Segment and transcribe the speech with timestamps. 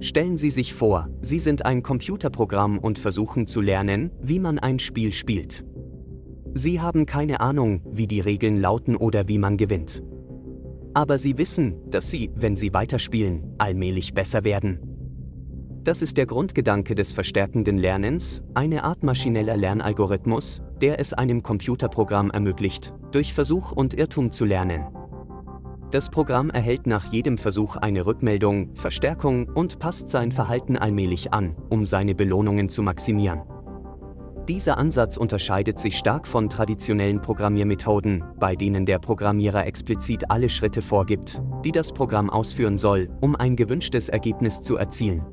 [0.00, 4.78] Stellen Sie sich vor, Sie sind ein Computerprogramm und versuchen zu lernen, wie man ein
[4.78, 5.64] Spiel spielt.
[6.54, 10.02] Sie haben keine Ahnung, wie die Regeln lauten oder wie man gewinnt.
[10.94, 14.80] Aber Sie wissen, dass Sie, wenn Sie weiterspielen, allmählich besser werden.
[15.82, 22.30] Das ist der Grundgedanke des verstärkenden Lernens, eine Art maschineller Lernalgorithmus, der es einem Computerprogramm
[22.30, 24.86] ermöglicht, durch Versuch und Irrtum zu lernen.
[25.90, 31.56] Das Programm erhält nach jedem Versuch eine Rückmeldung, Verstärkung und passt sein Verhalten allmählich an,
[31.70, 33.40] um seine Belohnungen zu maximieren.
[34.48, 40.82] Dieser Ansatz unterscheidet sich stark von traditionellen Programmiermethoden, bei denen der Programmierer explizit alle Schritte
[40.82, 45.24] vorgibt, die das Programm ausführen soll, um ein gewünschtes Ergebnis zu erzielen.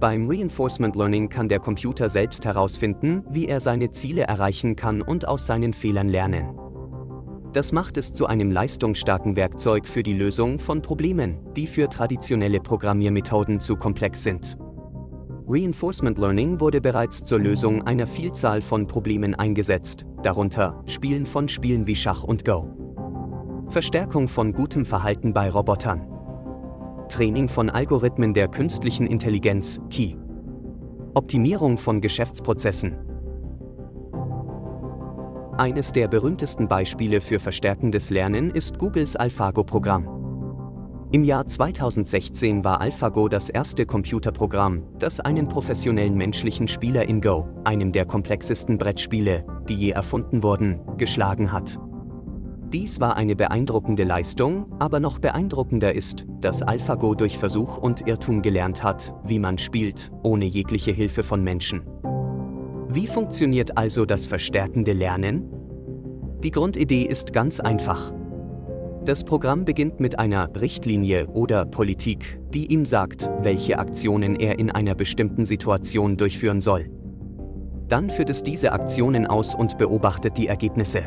[0.00, 5.28] Beim Reinforcement Learning kann der Computer selbst herausfinden, wie er seine Ziele erreichen kann und
[5.28, 6.59] aus seinen Fehlern lernen.
[7.52, 12.60] Das macht es zu einem leistungsstarken Werkzeug für die Lösung von Problemen, die für traditionelle
[12.60, 14.56] Programmiermethoden zu komplex sind.
[15.48, 21.88] Reinforcement Learning wurde bereits zur Lösung einer Vielzahl von Problemen eingesetzt, darunter Spielen von Spielen
[21.88, 22.68] wie Schach und Go.
[23.68, 26.06] Verstärkung von gutem Verhalten bei Robotern.
[27.08, 30.16] Training von Algorithmen der künstlichen Intelligenz, KI.
[31.14, 33.09] Optimierung von Geschäftsprozessen.
[35.60, 40.08] Eines der berühmtesten Beispiele für verstärkendes Lernen ist Googles AlphaGo-Programm.
[41.12, 47.46] Im Jahr 2016 war AlphaGo das erste Computerprogramm, das einen professionellen menschlichen Spieler in Go,
[47.64, 51.78] einem der komplexesten Brettspiele, die je erfunden wurden, geschlagen hat.
[52.72, 58.40] Dies war eine beeindruckende Leistung, aber noch beeindruckender ist, dass AlphaGo durch Versuch und Irrtum
[58.40, 61.82] gelernt hat, wie man spielt, ohne jegliche Hilfe von Menschen.
[62.92, 65.48] Wie funktioniert also das verstärkende Lernen?
[66.42, 68.12] Die Grundidee ist ganz einfach.
[69.04, 74.72] Das Programm beginnt mit einer Richtlinie oder Politik, die ihm sagt, welche Aktionen er in
[74.72, 76.90] einer bestimmten Situation durchführen soll.
[77.86, 81.04] Dann führt es diese Aktionen aus und beobachtet die Ergebnisse.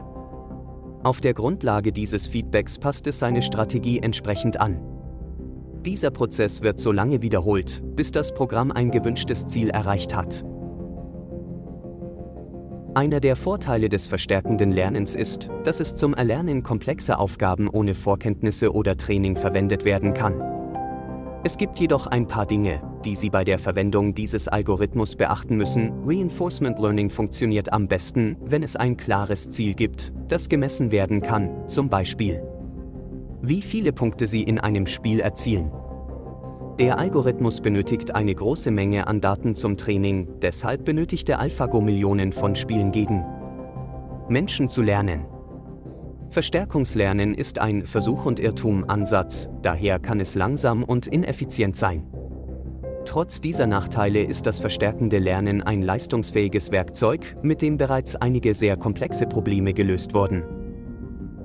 [1.03, 4.79] Auf der Grundlage dieses Feedbacks passt es seine Strategie entsprechend an.
[5.85, 10.45] Dieser Prozess wird so lange wiederholt, bis das Programm ein gewünschtes Ziel erreicht hat.
[12.95, 18.71] Einer der Vorteile des verstärkenden Lernens ist, dass es zum Erlernen komplexer Aufgaben ohne Vorkenntnisse
[18.71, 20.39] oder Training verwendet werden kann.
[21.43, 25.91] Es gibt jedoch ein paar Dinge, die Sie bei der Verwendung dieses Algorithmus beachten müssen.
[26.05, 31.67] Reinforcement Learning funktioniert am besten, wenn es ein klares Ziel gibt, das gemessen werden kann,
[31.67, 32.43] zum Beispiel
[33.45, 35.69] wie viele Punkte Sie in einem Spiel erzielen.
[36.79, 42.31] Der Algorithmus benötigt eine große Menge an Daten zum Training, deshalb benötigt der AlphaGo Millionen
[42.31, 43.23] von Spielen gegen
[44.27, 45.25] Menschen zu lernen.
[46.31, 52.07] Verstärkungslernen ist ein Versuch- und Irrtum-Ansatz, daher kann es langsam und ineffizient sein.
[53.05, 58.77] Trotz dieser Nachteile ist das verstärkende Lernen ein leistungsfähiges Werkzeug, mit dem bereits einige sehr
[58.77, 60.62] komplexe Probleme gelöst wurden.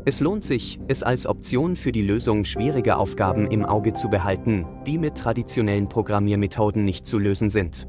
[0.05, 4.65] Es lohnt sich, es als Option für die Lösung schwieriger Aufgaben im Auge zu behalten,
[4.87, 7.87] die mit traditionellen Programmiermethoden nicht zu lösen sind.